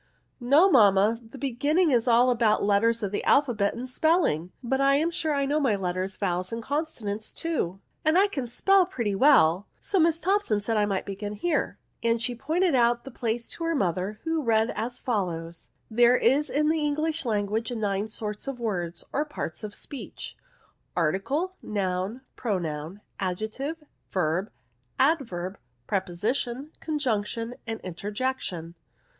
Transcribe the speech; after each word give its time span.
"No 0.55 0.67
mamma, 0.67 1.21
the 1.29 1.37
beginning 1.37 1.91
is 1.91 2.07
all 2.07 2.31
about 2.31 2.61
the 2.61 2.65
letters 2.65 3.03
of 3.03 3.11
the 3.11 3.23
alphabet, 3.23 3.75
and 3.75 3.87
spelling; 3.87 4.51
but 4.63 4.81
I 4.81 4.95
am 4.95 5.11
sure 5.11 5.35
I 5.35 5.45
know 5.45 5.59
my 5.59 5.75
letters, 5.75 6.15
vowels, 6.17 6.51
and 6.51 6.63
conso 6.63 7.03
nants 7.03 7.31
too, 7.31 7.79
and 8.03 8.17
I 8.17 8.25
can 8.27 8.47
spell 8.47 8.87
pretty 8.87 9.13
well; 9.13 9.67
so 9.79 9.99
Miss 9.99 10.19
Thompson 10.19 10.59
said 10.59 10.75
I 10.75 10.87
might 10.87 11.05
begin 11.05 11.33
here," 11.33 11.77
and 12.01 12.19
she 12.19 12.33
pointed 12.33 12.73
out 12.73 13.03
the 13.03 13.11
place 13.11 13.47
to 13.49 13.63
her 13.65 13.75
mother, 13.75 14.19
who 14.23 14.41
read 14.41 14.71
as 14.71 14.97
follows:—" 14.97 15.69
There 15.91 16.13
are 16.15 16.17
in 16.17 16.69
the 16.69 16.83
English 16.83 17.23
lan 17.23 17.45
guage 17.45 17.71
nine 17.71 18.07
sorts 18.07 18.47
of 18.47 18.59
words, 18.59 19.03
or 19.13 19.23
parts 19.23 19.63
of 19.63 19.75
speech: 19.75 20.35
article, 20.95 21.57
noun, 21.61 22.21
pronoun, 22.35 23.01
adjective, 23.19 23.83
verb, 24.09 24.49
adverb, 24.97 25.59
preposition, 25.85 26.69
conjunction, 26.79 27.53
and 27.67 27.79
interjection." 27.81 28.73